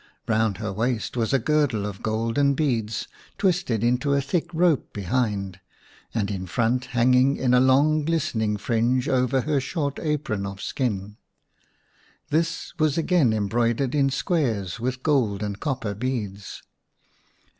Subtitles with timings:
[0.27, 3.07] Eound her waist was a girdle of golden beads,
[3.37, 5.59] twisted into a thick rope behind,
[6.11, 11.17] and in front hanging in a long, glistening fringe over her short apron of skin.
[12.31, 16.63] This was again embroidered in squares with gold and copper beads.